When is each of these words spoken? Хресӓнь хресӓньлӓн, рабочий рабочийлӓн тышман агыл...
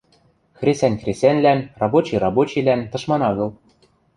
Хресӓнь 0.57 0.99
хресӓньлӓн, 1.01 1.59
рабочий 1.81 2.19
рабочийлӓн 2.25 2.81
тышман 2.91 3.21
агыл... 3.29 3.49